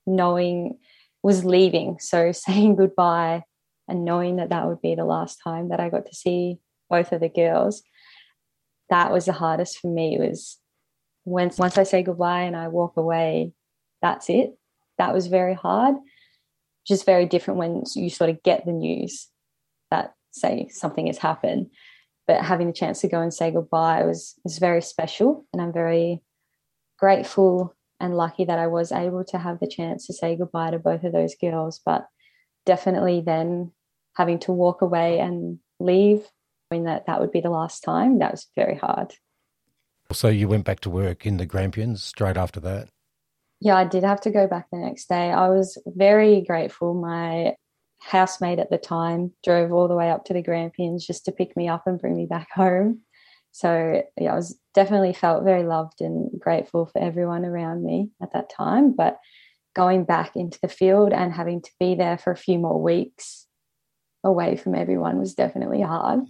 knowing 0.06 0.78
was 1.22 1.44
leaving. 1.44 1.98
So 2.00 2.32
saying 2.32 2.76
goodbye 2.76 3.44
and 3.88 4.04
knowing 4.04 4.36
that 4.36 4.50
that 4.50 4.66
would 4.66 4.82
be 4.82 4.94
the 4.94 5.04
last 5.06 5.38
time 5.42 5.70
that 5.70 5.80
I 5.80 5.88
got 5.88 6.06
to 6.06 6.14
see 6.14 6.58
both 6.90 7.12
of 7.12 7.20
the 7.20 7.30
girls. 7.30 7.82
That 8.90 9.10
was 9.10 9.24
the 9.24 9.32
hardest 9.32 9.78
for 9.78 9.88
me. 9.88 10.18
Was 10.18 10.58
once 11.24 11.58
once 11.58 11.78
I 11.78 11.84
say 11.84 12.02
goodbye 12.02 12.42
and 12.42 12.56
I 12.56 12.68
walk 12.68 12.98
away, 12.98 13.52
that's 14.02 14.28
it. 14.28 14.50
That 14.98 15.14
was 15.14 15.28
very 15.28 15.54
hard. 15.54 15.96
Just 16.86 17.06
very 17.06 17.24
different 17.24 17.58
when 17.58 17.84
you 17.94 18.10
sort 18.10 18.30
of 18.30 18.42
get 18.42 18.66
the 18.66 18.72
news 18.72 19.28
that 19.90 20.14
say 20.30 20.68
something 20.70 21.06
has 21.06 21.18
happened. 21.18 21.70
But 22.26 22.44
having 22.44 22.66
the 22.66 22.72
chance 22.72 23.00
to 23.00 23.08
go 23.08 23.20
and 23.20 23.32
say 23.32 23.50
goodbye 23.50 24.04
was 24.04 24.34
was 24.44 24.58
very 24.58 24.82
special, 24.82 25.46
and 25.52 25.62
I'm 25.62 25.72
very 25.72 26.22
grateful 26.98 27.74
and 28.00 28.16
lucky 28.16 28.44
that 28.44 28.58
I 28.58 28.66
was 28.66 28.92
able 28.92 29.24
to 29.24 29.38
have 29.38 29.60
the 29.60 29.68
chance 29.68 30.06
to 30.06 30.12
say 30.12 30.36
goodbye 30.36 30.72
to 30.72 30.78
both 30.78 31.04
of 31.04 31.12
those 31.12 31.34
girls. 31.40 31.80
But 31.84 32.06
definitely 32.64 33.22
then 33.24 33.72
having 34.16 34.38
to 34.40 34.52
walk 34.52 34.82
away 34.82 35.20
and 35.20 35.58
leave, 35.78 36.26
knowing 36.70 36.84
that 36.84 37.06
that 37.06 37.20
would 37.20 37.32
be 37.32 37.40
the 37.40 37.50
last 37.50 37.80
time, 37.80 38.18
that 38.18 38.32
was 38.32 38.48
very 38.56 38.76
hard. 38.76 39.14
So 40.12 40.28
you 40.28 40.48
went 40.48 40.64
back 40.64 40.80
to 40.80 40.90
work 40.90 41.26
in 41.26 41.36
the 41.36 41.46
Grampians 41.46 42.02
straight 42.02 42.36
after 42.36 42.60
that? 42.60 42.88
Yeah, 43.60 43.76
I 43.76 43.84
did 43.84 44.04
have 44.04 44.20
to 44.22 44.30
go 44.30 44.46
back 44.46 44.66
the 44.70 44.78
next 44.78 45.08
day. 45.08 45.30
I 45.30 45.48
was 45.48 45.78
very 45.86 46.42
grateful. 46.42 46.94
My 46.94 47.54
housemate 48.06 48.60
at 48.60 48.70
the 48.70 48.78
time 48.78 49.32
drove 49.42 49.72
all 49.72 49.88
the 49.88 49.96
way 49.96 50.10
up 50.10 50.24
to 50.24 50.32
the 50.32 50.42
Grampians 50.42 51.04
just 51.04 51.24
to 51.24 51.32
pick 51.32 51.56
me 51.56 51.68
up 51.68 51.86
and 51.86 51.98
bring 51.98 52.16
me 52.16 52.26
back 52.26 52.48
home. 52.54 53.00
So 53.50 54.02
yeah, 54.20 54.32
I 54.32 54.36
was 54.36 54.58
definitely 54.74 55.12
felt 55.12 55.44
very 55.44 55.64
loved 55.64 56.00
and 56.00 56.30
grateful 56.38 56.86
for 56.86 57.02
everyone 57.02 57.44
around 57.44 57.82
me 57.82 58.10
at 58.22 58.32
that 58.32 58.48
time. 58.48 58.92
But 58.92 59.18
going 59.74 60.04
back 60.04 60.36
into 60.36 60.58
the 60.62 60.68
field 60.68 61.12
and 61.12 61.32
having 61.32 61.60
to 61.62 61.70
be 61.80 61.96
there 61.96 62.16
for 62.16 62.30
a 62.30 62.36
few 62.36 62.58
more 62.58 62.80
weeks 62.80 63.46
away 64.22 64.56
from 64.56 64.74
everyone 64.74 65.18
was 65.18 65.34
definitely 65.34 65.82
hard. 65.82 66.20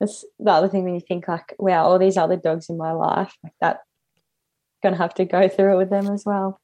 That's 0.00 0.24
the 0.38 0.52
other 0.52 0.68
thing 0.68 0.84
when 0.84 0.94
you 0.94 1.00
think 1.00 1.28
like, 1.28 1.54
wow, 1.58 1.84
all 1.84 1.98
these 1.98 2.16
other 2.16 2.36
dogs 2.36 2.70
in 2.70 2.78
my 2.78 2.92
life, 2.92 3.34
like 3.42 3.52
that 3.60 3.80
gonna 4.82 4.96
have 4.96 5.14
to 5.14 5.24
go 5.24 5.48
through 5.48 5.74
it 5.74 5.78
with 5.78 5.90
them 5.90 6.06
as 6.06 6.24
well. 6.24 6.60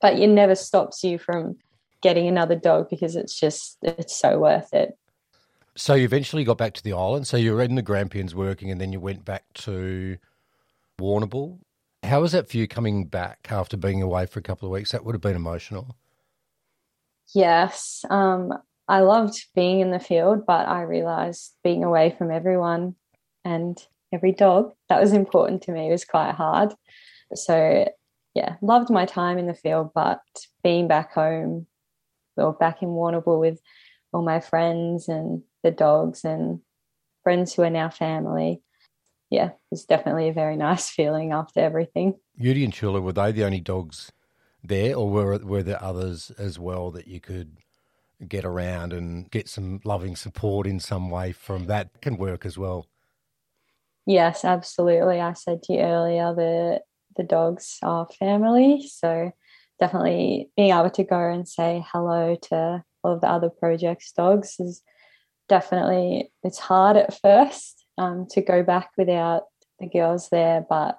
But 0.00 0.18
it 0.18 0.28
never 0.28 0.54
stops 0.54 1.04
you 1.04 1.18
from 1.18 1.58
getting 2.02 2.28
another 2.28 2.56
dog 2.56 2.88
because 2.90 3.16
it's 3.16 3.38
just 3.38 3.78
it's 3.82 4.14
so 4.14 4.38
worth 4.38 4.72
it. 4.72 4.96
So 5.76 5.94
you 5.94 6.04
eventually 6.04 6.44
got 6.44 6.58
back 6.58 6.72
to 6.74 6.82
the 6.82 6.92
island. 6.92 7.26
So 7.26 7.36
you 7.36 7.52
were 7.52 7.62
in 7.62 7.74
the 7.74 7.82
Grampians 7.82 8.34
working, 8.34 8.70
and 8.70 8.80
then 8.80 8.92
you 8.92 9.00
went 9.00 9.24
back 9.24 9.44
to 9.54 10.16
Warrnambool. 10.98 11.58
How 12.02 12.20
was 12.20 12.32
that 12.32 12.48
for 12.48 12.56
you 12.56 12.68
coming 12.68 13.06
back 13.06 13.48
after 13.50 13.76
being 13.76 14.00
away 14.00 14.26
for 14.26 14.38
a 14.38 14.42
couple 14.42 14.66
of 14.66 14.72
weeks? 14.72 14.92
That 14.92 15.04
would 15.04 15.14
have 15.14 15.22
been 15.22 15.36
emotional. 15.36 15.96
Yes, 17.34 18.04
um, 18.08 18.52
I 18.88 19.00
loved 19.00 19.46
being 19.54 19.80
in 19.80 19.90
the 19.90 19.98
field, 19.98 20.46
but 20.46 20.68
I 20.68 20.82
realised 20.82 21.54
being 21.64 21.82
away 21.82 22.14
from 22.16 22.30
everyone 22.30 22.94
and 23.44 23.84
every 24.12 24.32
dog 24.32 24.72
that 24.88 25.00
was 25.00 25.12
important 25.12 25.62
to 25.62 25.72
me 25.72 25.90
was 25.90 26.04
quite 26.04 26.32
hard. 26.32 26.72
So 27.34 27.88
yeah, 28.34 28.56
loved 28.60 28.90
my 28.90 29.06
time 29.06 29.38
in 29.38 29.46
the 29.46 29.54
field, 29.54 29.90
but 29.94 30.20
being 30.62 30.88
back 30.88 31.12
home 31.12 31.66
or 32.36 32.52
back 32.52 32.82
in 32.82 32.88
Warrnambool 32.88 33.40
with 33.40 33.60
all 34.12 34.22
my 34.22 34.40
friends 34.40 35.08
and 35.08 35.42
the 35.62 35.70
dogs 35.70 36.24
and 36.24 36.60
friends 37.22 37.54
who 37.54 37.62
are 37.62 37.70
now 37.70 37.88
family. 37.88 38.62
Yeah, 39.30 39.50
it's 39.72 39.84
definitely 39.84 40.28
a 40.28 40.32
very 40.32 40.56
nice 40.68 40.88
feeling 40.88 41.32
after 41.32 41.60
everything. 41.60 42.14
Eudy 42.40 42.64
and 42.64 42.72
Tula, 42.72 43.00
were 43.00 43.12
they 43.12 43.32
the 43.32 43.44
only 43.44 43.60
dogs 43.60 44.12
there, 44.62 44.94
or 44.96 45.08
were 45.08 45.38
were 45.38 45.62
there 45.62 45.82
others 45.82 46.30
as 46.38 46.58
well 46.58 46.90
that 46.92 47.06
you 47.06 47.20
could 47.20 47.58
get 48.26 48.44
around 48.44 48.92
and 48.92 49.30
get 49.30 49.48
some 49.48 49.80
loving 49.84 50.16
support 50.16 50.66
in 50.66 50.80
some 50.80 51.10
way 51.10 51.32
from 51.32 51.66
that 51.66 52.00
can 52.00 52.16
work 52.16 52.46
as 52.46 52.56
well? 52.56 52.86
Yes, 54.06 54.44
absolutely. 54.44 55.20
I 55.20 55.32
said 55.32 55.62
to 55.64 55.72
you 55.72 55.80
earlier 55.80 56.32
that 56.34 56.82
the 57.16 57.24
dogs 57.24 57.78
are 57.82 58.06
family, 58.18 58.86
so 58.88 59.32
definitely 59.78 60.50
being 60.56 60.70
able 60.72 60.90
to 60.90 61.04
go 61.04 61.18
and 61.18 61.48
say 61.48 61.84
hello 61.92 62.36
to 62.48 62.82
all 63.02 63.12
of 63.12 63.20
the 63.20 63.28
other 63.28 63.50
projects 63.50 64.12
dogs 64.12 64.56
is 64.58 64.82
definitely 65.48 66.30
it's 66.42 66.58
hard 66.58 66.96
at 66.96 67.18
first 67.20 67.84
um, 67.98 68.26
to 68.30 68.40
go 68.40 68.62
back 68.62 68.90
without 68.96 69.44
the 69.78 69.88
girls 69.88 70.28
there, 70.30 70.64
but 70.68 70.98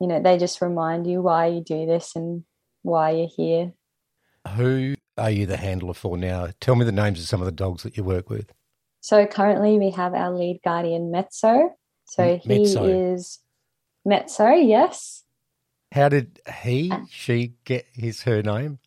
you 0.00 0.06
know 0.06 0.22
they 0.22 0.38
just 0.38 0.60
remind 0.60 1.06
you 1.06 1.22
why 1.22 1.46
you 1.46 1.62
do 1.62 1.86
this 1.86 2.14
and 2.16 2.44
why 2.82 3.10
you're 3.10 3.30
here. 3.36 3.72
Who 4.56 4.94
are 5.18 5.30
you 5.30 5.46
the 5.46 5.56
handler 5.56 5.94
for 5.94 6.16
now? 6.16 6.48
Tell 6.60 6.76
me 6.76 6.84
the 6.84 6.92
names 6.92 7.20
of 7.20 7.26
some 7.26 7.40
of 7.40 7.46
the 7.46 7.52
dogs 7.52 7.82
that 7.82 7.96
you 7.96 8.04
work 8.04 8.30
with. 8.30 8.52
So 9.00 9.26
currently 9.26 9.78
we 9.78 9.90
have 9.90 10.14
our 10.14 10.32
lead 10.32 10.60
guardian 10.64 11.10
Mezzo. 11.10 11.70
So 12.06 12.40
he 12.42 12.62
is 12.62 13.40
Mezzo, 14.04 14.50
yes. 14.50 15.24
How 15.96 16.10
did 16.10 16.40
he, 16.60 16.92
she 17.08 17.54
get 17.64 17.86
his 17.94 18.20
her 18.24 18.42
name? 18.42 18.80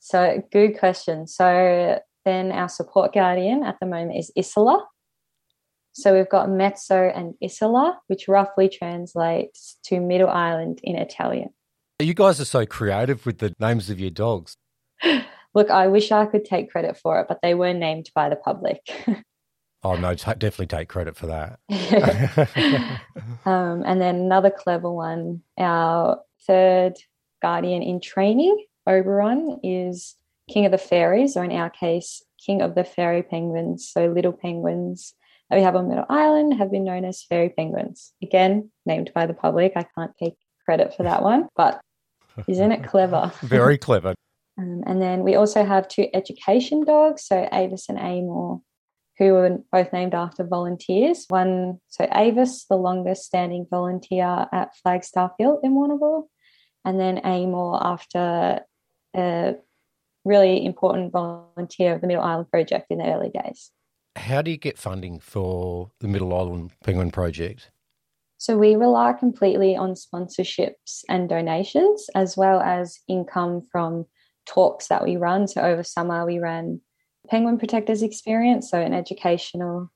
So 0.00 0.42
good 0.50 0.76
question. 0.76 1.28
So 1.28 2.00
then 2.24 2.50
our 2.50 2.68
support 2.68 3.14
guardian 3.14 3.62
at 3.62 3.76
the 3.78 3.86
moment 3.86 4.18
is 4.18 4.32
Isola. 4.36 4.88
So 5.92 6.16
we've 6.16 6.28
got 6.28 6.50
Mezzo 6.50 7.12
and 7.14 7.34
Isola, 7.40 8.00
which 8.08 8.26
roughly 8.26 8.68
translates 8.68 9.78
to 9.84 10.00
Middle 10.00 10.28
Island 10.28 10.80
in 10.82 10.96
Italian. 10.96 11.50
You 12.00 12.12
guys 12.12 12.40
are 12.40 12.44
so 12.44 12.66
creative 12.66 13.24
with 13.24 13.38
the 13.38 13.54
names 13.60 13.88
of 13.88 14.00
your 14.00 14.10
dogs. 14.10 14.56
Look, 15.54 15.70
I 15.70 15.86
wish 15.86 16.10
I 16.10 16.26
could 16.26 16.44
take 16.44 16.72
credit 16.72 16.98
for 16.98 17.20
it, 17.20 17.26
but 17.28 17.38
they 17.40 17.54
were 17.54 17.72
named 17.72 18.10
by 18.16 18.30
the 18.30 18.36
public. 18.36 18.80
oh 19.82 19.96
no, 19.96 20.14
t- 20.14 20.32
definitely 20.38 20.66
take 20.66 20.88
credit 20.88 21.16
for 21.16 21.26
that. 21.26 21.58
um, 23.46 23.82
and 23.84 24.00
then 24.00 24.16
another 24.16 24.50
clever 24.50 24.90
one, 24.90 25.42
our 25.58 26.20
third 26.46 26.94
guardian 27.42 27.82
in 27.82 28.00
training, 28.00 28.64
Oberon, 28.86 29.60
is 29.62 30.16
king 30.48 30.64
of 30.64 30.72
the 30.72 30.78
fairies, 30.78 31.36
or 31.36 31.44
in 31.44 31.52
our 31.52 31.70
case, 31.70 32.22
king 32.44 32.62
of 32.62 32.74
the 32.74 32.84
fairy 32.84 33.22
penguins. 33.22 33.88
So 33.88 34.06
little 34.06 34.32
penguins 34.32 35.14
that 35.50 35.56
we 35.56 35.62
have 35.62 35.76
on 35.76 35.88
Middle 35.88 36.06
Island 36.08 36.54
have 36.54 36.70
been 36.70 36.84
known 36.84 37.04
as 37.04 37.22
fairy 37.22 37.50
penguins. 37.50 38.12
Again, 38.22 38.70
named 38.84 39.10
by 39.14 39.26
the 39.26 39.34
public. 39.34 39.72
I 39.76 39.86
can't 39.96 40.16
take 40.16 40.34
credit 40.64 40.94
for 40.96 41.04
that 41.04 41.22
one, 41.22 41.48
but 41.56 41.80
isn't 42.48 42.72
it 42.72 42.84
clever? 42.84 43.32
Very 43.42 43.78
clever. 43.78 44.14
um, 44.58 44.82
and 44.86 45.00
then 45.00 45.22
we 45.22 45.34
also 45.36 45.64
have 45.64 45.88
two 45.88 46.08
education 46.14 46.84
dogs, 46.84 47.24
so 47.26 47.48
Avis 47.52 47.88
and 47.88 47.98
Amor, 47.98 48.58
who 49.18 49.32
were 49.32 49.58
both 49.72 49.92
named 49.92 50.14
after 50.14 50.44
volunteers. 50.44 51.24
One, 51.28 51.80
so 51.88 52.06
Avis, 52.14 52.66
the 52.68 52.76
longest 52.76 53.24
standing 53.24 53.66
volunteer 53.70 54.46
at 54.52 54.76
Flagstaff 54.82 55.32
Hill 55.38 55.60
in 55.62 55.72
Warrnambool, 55.72 56.24
and 56.84 57.00
then 57.00 57.20
Amor 57.24 57.78
after 57.82 58.60
a 59.16 59.54
really 60.24 60.64
important 60.66 61.12
volunteer 61.12 61.94
of 61.94 62.00
the 62.00 62.06
Middle 62.06 62.22
Island 62.22 62.50
Project 62.50 62.86
in 62.90 62.98
the 62.98 63.06
early 63.06 63.30
days. 63.30 63.70
How 64.16 64.42
do 64.42 64.50
you 64.50 64.56
get 64.56 64.78
funding 64.78 65.20
for 65.20 65.90
the 66.00 66.08
Middle 66.08 66.34
Island 66.34 66.72
Penguin 66.84 67.10
Project? 67.10 67.70
So 68.38 68.58
we 68.58 68.76
rely 68.76 69.14
completely 69.14 69.76
on 69.76 69.94
sponsorships 69.94 71.02
and 71.08 71.28
donations, 71.28 72.08
as 72.14 72.36
well 72.36 72.60
as 72.60 72.98
income 73.08 73.62
from 73.72 74.06
talks 74.46 74.88
that 74.88 75.04
we 75.04 75.16
run. 75.16 75.48
So 75.48 75.62
over 75.62 75.82
summer, 75.82 76.26
we 76.26 76.38
ran 76.38 76.80
Penguin 77.28 77.58
Protectors 77.58 78.02
Experience, 78.02 78.70
so 78.70 78.80
an 78.80 78.94
educational 78.94 79.90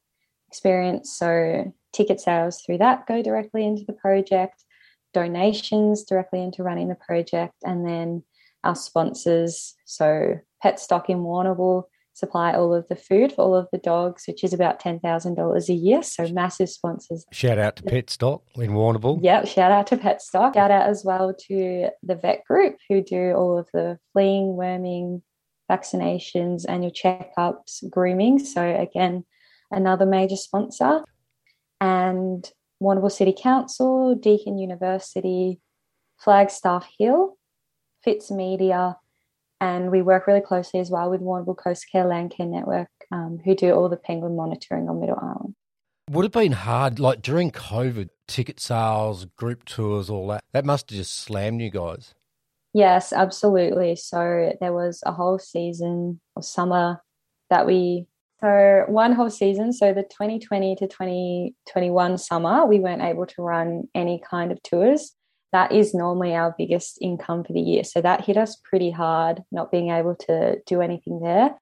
experience. 0.49 1.17
So 1.17 1.73
ticket 1.93 2.21
sales 2.21 2.63
through 2.63 2.79
that 2.79 3.07
go 3.07 3.23
directly 3.23 3.65
into 3.65 3.85
the 3.85 3.93
project, 3.93 4.65
donations 5.13 6.05
directly 6.05 6.43
into 6.43 6.63
running 6.63 6.89
the 6.89 6.95
project, 6.95 7.55
and 7.65 7.87
then 7.87 8.23
our 8.65 8.77
sponsors. 8.77 9.75
So 9.87 10.39
Petstock 10.65 11.09
in 11.09 11.19
Warrnambool 11.19 11.85
supply 12.21 12.53
all 12.53 12.75
of 12.75 12.87
the 12.89 12.97
food 12.97 13.33
for 13.33 13.43
all 13.43 13.57
of 13.57 13.67
the 13.73 13.79
dogs, 13.79 14.25
which 14.29 14.45
is 14.45 14.53
about 14.53 14.81
$10,000 14.81 15.69
a 15.69 15.73
year. 15.73 16.03
So 16.03 16.29
massive 16.29 16.69
sponsors. 16.69 17.25
Shout 17.33 17.59
out 17.59 17.77
to 17.77 17.83
Petstock 17.83 18.43
in 18.57 18.73
Warrnambool. 18.73 19.21
Yep, 19.23 19.49
shout 19.49 19.73
out 19.73 19.87
to 19.89 19.97
Petstock. 19.97 20.55
Shout 20.55 20.71
out 20.71 20.89
as 20.89 21.05
well 21.05 21.35
to 21.49 21.89
the 22.03 22.15
vet 22.15 22.45
group 22.45 22.77
who 22.89 23.03
do 23.03 23.33
all 23.33 23.59
of 23.59 23.69
the 23.73 23.99
fleeing, 24.13 24.55
worming, 24.55 25.23
vaccinations, 25.71 26.65
annual 26.69 26.91
checkups, 26.91 27.89
grooming. 27.89 28.39
So 28.41 28.63
again, 28.63 29.25
another 29.71 30.07
major 30.07 30.37
sponsor. 30.37 31.05
And 31.81 32.51
Warrnambool 32.83 33.13
City 33.13 33.35
Council, 33.39 34.15
Deakin 34.15 34.59
University, 34.59 35.61
Flagstaff 36.19 36.89
Hill, 36.99 37.37
Fitz 38.03 38.31
Media, 38.31 38.97
and 39.61 39.91
we 39.91 40.01
work 40.03 40.27
really 40.27 40.41
closely 40.41 40.81
as 40.81 40.91
well 40.91 41.11
with 41.11 41.21
Warrnambool 41.21 41.57
Coast 41.57 41.87
Care 41.93 42.05
Landcare 42.05 42.49
Network, 42.49 42.89
um, 43.13 43.39
who 43.45 43.55
do 43.55 43.73
all 43.73 43.89
the 43.89 43.97
penguin 43.97 44.37
monitoring 44.37 44.89
on 44.89 45.01
Middle 45.01 45.19
Island. 45.21 45.55
Would 46.11 46.25
have 46.25 46.33
been 46.33 46.53
hard, 46.53 46.99
like 46.99 47.23
during 47.23 47.51
COVID, 47.51 48.09
ticket 48.27 48.59
sales, 48.59 49.27
group 49.37 49.65
tours, 49.65 50.11
all 50.11 50.27
that. 50.29 50.43
That 50.53 50.65
must 50.65 50.91
have 50.91 50.97
just 50.97 51.15
slammed 51.15 51.61
you 51.61 51.71
guys. 51.71 52.15
Yes, 52.73 53.13
absolutely. 53.13 53.97
So 53.97 54.53
there 54.61 54.73
was 54.73 55.03
a 55.05 55.13
whole 55.13 55.39
season 55.39 56.21
or 56.37 56.43
summer 56.43 57.03
that 57.49 57.67
we, 57.67 58.07
so 58.41 58.85
one 58.87 59.13
whole 59.13 59.31
season, 59.31 59.73
so 59.73 59.93
the 59.93 60.03
2020 60.03 60.77
to 60.77 60.87
2021 60.87 62.19
summer, 62.19 62.65
we 62.67 62.79
weren't 62.79 63.03
able 63.03 63.27
to 63.27 63.43
run 63.43 63.89
any 63.95 64.23
kind 64.31 64.53
of 64.53 64.63
tours 64.63 65.15
that 65.53 65.73
is 65.73 65.95
normally 65.95 66.35
our 66.35 66.55
biggest 66.57 66.99
income 67.01 67.45
for 67.45 67.53
the 67.53 67.61
year. 67.61 67.85
So 67.85 68.01
that 68.01 68.25
hit 68.25 68.37
us 68.37 68.57
pretty 68.57 68.91
hard, 68.91 69.43
not 69.51 69.73
being 69.73 69.91
able 69.91 70.15
to 70.27 70.61
do 70.67 70.81
anything 70.81 71.21
there. 71.21 71.59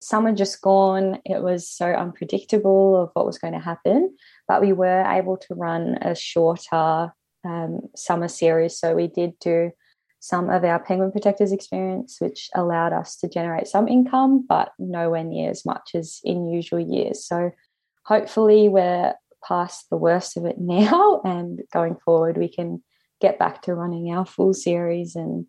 Summer 0.00 0.32
just 0.32 0.60
gone, 0.60 1.20
it 1.24 1.42
was 1.42 1.68
so 1.68 1.86
unpredictable 1.86 3.00
of 3.00 3.10
what 3.14 3.26
was 3.26 3.38
going 3.38 3.52
to 3.52 3.60
happen, 3.60 4.16
but 4.48 4.60
we 4.60 4.72
were 4.72 5.02
able 5.02 5.36
to 5.36 5.54
run 5.54 5.98
a 6.02 6.14
shorter 6.14 7.12
um, 7.44 7.80
summer 7.96 8.28
series. 8.28 8.78
So 8.78 8.94
we 8.94 9.08
did 9.08 9.38
do 9.40 9.70
some 10.22 10.48
of 10.50 10.62
our 10.62 10.78
penguin 10.78 11.10
protectors 11.10 11.50
experience, 11.50 12.18
which 12.20 12.48
allowed 12.54 12.92
us 12.92 13.16
to 13.16 13.28
generate 13.28 13.66
some 13.66 13.88
income, 13.88 14.46
but 14.48 14.70
nowhere 14.78 15.24
near 15.24 15.50
as 15.50 15.66
much 15.66 15.90
as 15.96 16.20
in 16.22 16.48
usual 16.48 16.78
years. 16.78 17.26
So 17.26 17.50
hopefully 18.04 18.68
we're 18.68 19.14
past 19.46 19.90
the 19.90 19.96
worst 19.96 20.36
of 20.36 20.44
it 20.44 20.56
now 20.60 21.20
and 21.24 21.62
going 21.72 21.96
forward 22.04 22.38
we 22.38 22.48
can 22.48 22.80
get 23.20 23.36
back 23.36 23.62
to 23.62 23.74
running 23.74 24.14
our 24.14 24.24
full 24.24 24.54
series 24.54 25.16
and 25.16 25.44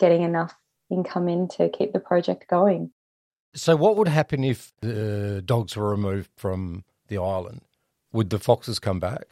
getting 0.00 0.22
enough 0.22 0.54
income 0.90 1.28
in 1.28 1.46
to 1.48 1.68
keep 1.68 1.92
the 1.92 2.00
project 2.00 2.48
going. 2.48 2.90
So, 3.54 3.76
what 3.76 3.96
would 3.96 4.08
happen 4.08 4.44
if 4.44 4.72
the 4.80 5.42
dogs 5.44 5.76
were 5.76 5.90
removed 5.90 6.30
from 6.36 6.84
the 7.08 7.18
island? 7.18 7.62
Would 8.12 8.30
the 8.30 8.38
foxes 8.38 8.78
come 8.78 9.00
back? 9.00 9.26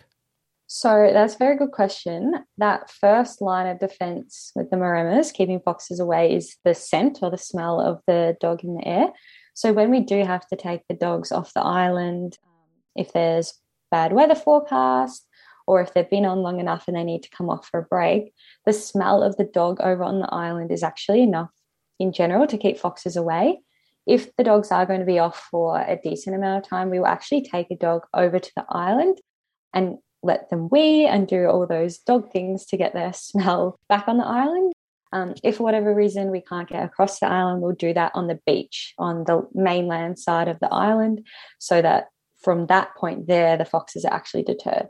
So, 0.76 1.08
that's 1.12 1.36
a 1.36 1.38
very 1.38 1.56
good 1.56 1.70
question. 1.70 2.34
That 2.58 2.90
first 2.90 3.40
line 3.40 3.68
of 3.68 3.78
defense 3.78 4.50
with 4.56 4.70
the 4.70 4.76
Maremmas, 4.76 5.32
keeping 5.32 5.60
foxes 5.60 6.00
away, 6.00 6.34
is 6.34 6.56
the 6.64 6.74
scent 6.74 7.20
or 7.22 7.30
the 7.30 7.38
smell 7.38 7.80
of 7.80 8.00
the 8.08 8.36
dog 8.40 8.64
in 8.64 8.74
the 8.74 8.84
air. 8.84 9.12
So, 9.54 9.72
when 9.72 9.92
we 9.92 10.00
do 10.00 10.24
have 10.24 10.44
to 10.48 10.56
take 10.56 10.80
the 10.88 10.96
dogs 10.96 11.30
off 11.30 11.54
the 11.54 11.60
island, 11.60 12.38
um, 12.44 12.50
if 12.96 13.12
there's 13.12 13.54
bad 13.92 14.12
weather 14.12 14.34
forecast 14.34 15.24
or 15.68 15.80
if 15.80 15.94
they've 15.94 16.10
been 16.10 16.26
on 16.26 16.38
long 16.40 16.58
enough 16.58 16.88
and 16.88 16.96
they 16.96 17.04
need 17.04 17.22
to 17.22 17.30
come 17.30 17.48
off 17.48 17.68
for 17.68 17.78
a 17.78 17.84
break, 17.84 18.34
the 18.66 18.72
smell 18.72 19.22
of 19.22 19.36
the 19.36 19.44
dog 19.44 19.80
over 19.80 20.02
on 20.02 20.18
the 20.18 20.34
island 20.34 20.72
is 20.72 20.82
actually 20.82 21.22
enough 21.22 21.52
in 22.00 22.12
general 22.12 22.48
to 22.48 22.58
keep 22.58 22.78
foxes 22.78 23.14
away. 23.14 23.60
If 24.08 24.34
the 24.34 24.42
dogs 24.42 24.72
are 24.72 24.86
going 24.86 24.98
to 24.98 25.06
be 25.06 25.20
off 25.20 25.46
for 25.52 25.78
a 25.78 26.00
decent 26.02 26.34
amount 26.34 26.64
of 26.64 26.68
time, 26.68 26.90
we 26.90 26.98
will 26.98 27.06
actually 27.06 27.42
take 27.42 27.70
a 27.70 27.76
dog 27.76 28.06
over 28.12 28.40
to 28.40 28.52
the 28.56 28.66
island 28.68 29.20
and 29.72 29.98
let 30.24 30.50
them 30.50 30.68
wee 30.70 31.06
and 31.06 31.28
do 31.28 31.46
all 31.46 31.66
those 31.66 31.98
dog 31.98 32.30
things 32.32 32.66
to 32.66 32.76
get 32.76 32.94
their 32.94 33.12
smell 33.14 33.78
back 33.88 34.08
on 34.08 34.18
the 34.18 34.26
island. 34.26 34.72
Um, 35.12 35.34
if 35.44 35.58
for 35.58 35.62
whatever 35.62 35.94
reason 35.94 36.32
we 36.32 36.40
can't 36.40 36.68
get 36.68 36.82
across 36.82 37.20
the 37.20 37.26
island, 37.26 37.62
we'll 37.62 37.76
do 37.76 37.94
that 37.94 38.10
on 38.14 38.26
the 38.26 38.40
beach 38.46 38.94
on 38.98 39.22
the 39.24 39.46
mainland 39.54 40.18
side 40.18 40.48
of 40.48 40.58
the 40.58 40.72
island 40.72 41.24
so 41.60 41.80
that 41.80 42.08
from 42.42 42.66
that 42.66 42.96
point 42.96 43.28
there, 43.28 43.56
the 43.56 43.64
foxes 43.64 44.04
are 44.04 44.12
actually 44.12 44.42
deterred. 44.42 44.88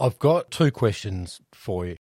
I've 0.00 0.18
got 0.18 0.50
two 0.50 0.70
questions 0.70 1.40
for 1.52 1.86
you. 1.86 1.96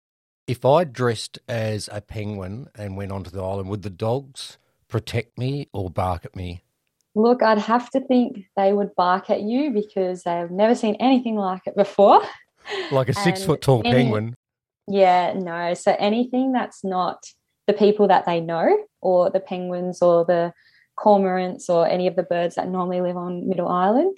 If 0.47 0.65
I 0.65 0.85
dressed 0.85 1.39
as 1.49 1.89
a 1.93 2.01
penguin 2.01 2.69
and 2.75 2.97
went 2.97 3.13
onto 3.13 3.31
the 3.31 3.43
island, 3.43 3.69
would 3.69 3.83
the 3.83 3.91
dogs 3.91 4.59
protect 4.89 5.37
me 5.37 5.69
or 5.73 5.91
bark 5.91 6.25
at 6.25 6.37
me? 6.37 6.65
Look, 7.15 7.43
I'd 7.43 7.59
have 7.59 7.91
to 7.91 8.01
think 8.01 8.47
they 8.57 8.73
would 8.73 8.95
bark 8.95 9.29
at 9.29 9.43
you 9.43 9.71
because 9.71 10.23
they've 10.23 10.51
never 10.51 10.75
seen 10.75 10.95
anything 10.97 11.37
like 11.37 11.63
it 11.67 11.77
before. 11.77 12.23
Like 12.91 13.09
a 13.09 13.15
six 13.25 13.45
foot 13.45 13.61
tall 13.61 13.83
any, 13.85 13.95
penguin. 13.95 14.35
Yeah, 14.89 15.35
no. 15.35 15.75
So 15.75 15.95
anything 15.99 16.53
that's 16.53 16.83
not 16.83 17.25
the 17.67 17.73
people 17.75 18.09
that 18.09 18.25
they 18.25 18.41
know, 18.41 18.77
or 19.01 19.31
the 19.31 19.41
penguins, 19.41 20.01
or 20.03 20.25
the 20.25 20.53
cormorants, 20.99 21.69
or 21.69 21.87
any 21.87 22.07
of 22.07 22.17
the 22.17 22.23
birds 22.23 22.55
that 22.55 22.69
normally 22.69 23.01
live 23.01 23.17
on 23.17 23.49
Middle 23.49 23.69
Island, 23.69 24.17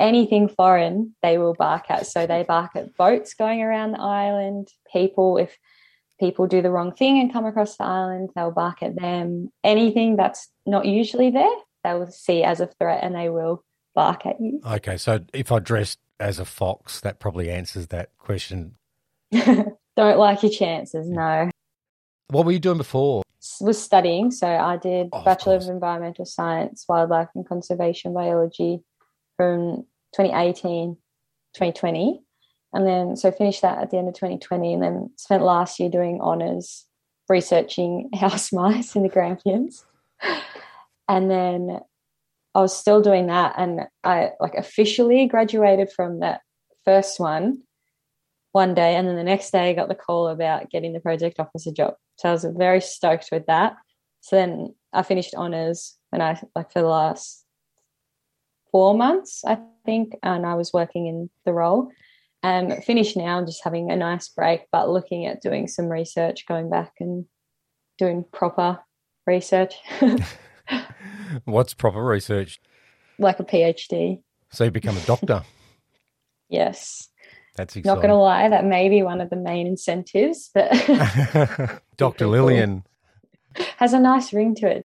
anything 0.00 0.48
foreign 0.48 1.14
they 1.22 1.38
will 1.38 1.54
bark 1.54 1.90
at. 1.90 2.06
So 2.06 2.26
they 2.26 2.44
bark 2.44 2.72
at 2.76 2.96
boats 2.96 3.34
going 3.34 3.62
around 3.62 3.92
the 3.92 4.00
island, 4.00 4.68
people, 4.92 5.38
if 5.38 5.56
people 6.20 6.46
do 6.46 6.62
the 6.62 6.70
wrong 6.70 6.92
thing 6.92 7.18
and 7.20 7.32
come 7.32 7.46
across 7.46 7.76
the 7.76 7.84
island, 7.84 8.30
they'll 8.34 8.50
bark 8.50 8.82
at 8.82 8.96
them. 8.96 9.50
Anything 9.62 10.16
that's 10.16 10.48
not 10.66 10.86
usually 10.86 11.30
there, 11.30 11.56
they 11.84 11.94
will 11.94 12.10
see 12.10 12.42
as 12.42 12.60
a 12.60 12.66
threat 12.66 13.00
and 13.02 13.14
they 13.14 13.28
will 13.28 13.64
bark 13.94 14.26
at 14.26 14.40
you. 14.40 14.60
Okay, 14.64 14.96
so 14.96 15.20
if 15.32 15.50
I 15.50 15.58
dressed 15.58 15.98
as 16.20 16.38
a 16.38 16.44
fox, 16.44 17.00
that 17.00 17.18
probably 17.18 17.50
answers 17.50 17.88
that 17.88 18.10
question. 18.18 18.76
Don't 19.32 20.18
like 20.18 20.42
your 20.42 20.52
chances, 20.52 21.08
no. 21.08 21.50
What 22.28 22.46
were 22.46 22.52
you 22.52 22.58
doing 22.58 22.78
before? 22.78 23.22
Was 23.60 23.82
studying. 23.82 24.30
So 24.30 24.46
I 24.46 24.76
did 24.76 25.08
oh, 25.12 25.22
Bachelor 25.24 25.56
of, 25.56 25.62
of 25.62 25.68
Environmental 25.68 26.24
Science, 26.24 26.84
Wildlife 26.88 27.28
and 27.34 27.48
Conservation 27.48 28.12
Biology 28.12 28.82
from 29.36 29.86
2018, 30.14 30.96
2020. 31.54 32.20
And 32.74 32.86
then, 32.86 33.16
so 33.16 33.30
finished 33.32 33.62
that 33.62 33.78
at 33.78 33.90
the 33.90 33.96
end 33.96 34.08
of 34.08 34.14
2020 34.14 34.74
and 34.74 34.82
then 34.82 35.10
spent 35.16 35.42
last 35.42 35.80
year 35.80 35.88
doing 35.88 36.20
honours 36.20 36.84
researching 37.28 38.10
house 38.14 38.52
mice 38.52 38.94
in 38.94 39.02
the 39.02 39.08
Grampians. 39.08 39.86
And 41.08 41.30
then 41.30 41.80
I 42.54 42.60
was 42.60 42.76
still 42.76 43.00
doing 43.00 43.26
that. 43.28 43.54
And 43.56 43.82
I 44.04 44.32
like 44.40 44.54
officially 44.54 45.26
graduated 45.26 45.90
from 45.94 46.20
that 46.20 46.40
first 46.84 47.18
one 47.18 47.62
one 48.52 48.74
day. 48.74 48.96
And 48.96 49.06
then 49.06 49.16
the 49.16 49.24
next 49.24 49.50
day 49.50 49.70
I 49.70 49.74
got 49.74 49.88
the 49.88 49.94
call 49.94 50.28
about 50.28 50.70
getting 50.70 50.92
the 50.92 51.00
project 51.00 51.38
officer 51.38 51.70
job. 51.70 51.94
So 52.16 52.28
I 52.28 52.32
was 52.32 52.44
very 52.56 52.80
stoked 52.80 53.28
with 53.30 53.46
that. 53.46 53.76
So 54.20 54.36
then 54.36 54.74
I 54.92 55.02
finished 55.02 55.34
honours 55.34 55.96
and 56.12 56.22
I 56.22 56.40
like 56.56 56.72
for 56.72 56.80
the 56.80 56.88
last 56.88 57.44
four 58.72 58.94
months, 58.94 59.44
I 59.46 59.58
think, 59.84 60.14
and 60.22 60.44
I 60.44 60.54
was 60.54 60.72
working 60.72 61.06
in 61.06 61.30
the 61.44 61.52
role. 61.52 61.90
Um, 62.42 62.80
finished 62.82 63.16
now, 63.16 63.44
just 63.44 63.64
having 63.64 63.90
a 63.90 63.96
nice 63.96 64.28
break, 64.28 64.62
but 64.70 64.88
looking 64.88 65.26
at 65.26 65.42
doing 65.42 65.66
some 65.66 65.86
research, 65.86 66.46
going 66.46 66.70
back 66.70 66.92
and 67.00 67.26
doing 67.98 68.24
proper 68.32 68.78
research. 69.26 69.74
What's 71.44 71.74
proper 71.74 72.04
research? 72.04 72.60
Like 73.18 73.40
a 73.40 73.44
PhD. 73.44 74.22
So 74.50 74.64
you 74.64 74.70
become 74.70 74.96
a 74.96 75.00
doctor. 75.00 75.42
yes. 76.48 77.08
That's 77.56 77.74
exciting. 77.74 77.94
Not 77.94 78.02
going 78.02 78.10
to 78.10 78.16
lie, 78.16 78.48
that 78.48 78.64
may 78.64 78.88
be 78.88 79.02
one 79.02 79.20
of 79.20 79.30
the 79.30 79.36
main 79.36 79.66
incentives, 79.66 80.50
but 80.54 80.70
Dr. 81.96 82.28
Lillian 82.28 82.84
has 83.78 83.92
a 83.92 83.98
nice 83.98 84.32
ring 84.32 84.54
to 84.56 84.68
it. 84.68 84.86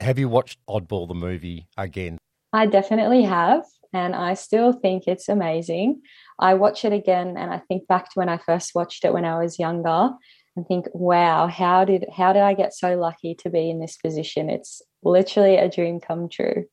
Have 0.00 0.18
you 0.18 0.28
watched 0.28 0.58
Oddball 0.68 1.06
the 1.06 1.14
movie 1.14 1.68
again? 1.76 2.18
I 2.54 2.64
definitely 2.64 3.24
have, 3.24 3.64
and 3.92 4.14
I 4.14 4.34
still 4.34 4.72
think 4.72 5.06
it's 5.06 5.28
amazing. 5.28 6.00
I 6.38 6.54
watch 6.54 6.84
it 6.84 6.92
again 6.92 7.36
and 7.36 7.52
I 7.52 7.58
think 7.58 7.86
back 7.88 8.04
to 8.04 8.12
when 8.14 8.28
I 8.28 8.38
first 8.38 8.74
watched 8.74 9.04
it 9.04 9.12
when 9.12 9.24
I 9.24 9.38
was 9.38 9.58
younger 9.58 10.10
and 10.58 10.66
think, 10.66 10.86
wow, 10.92 11.46
how 11.46 11.84
did 11.84 12.04
how 12.14 12.32
did 12.32 12.42
I 12.42 12.52
get 12.52 12.74
so 12.74 12.96
lucky 12.96 13.36
to 13.36 13.48
be 13.48 13.70
in 13.70 13.78
this 13.78 13.96
position? 13.96 14.50
It's 14.50 14.82
literally 15.04 15.56
a 15.56 15.70
dream 15.70 16.00
come 16.00 16.28
true. 16.28 16.66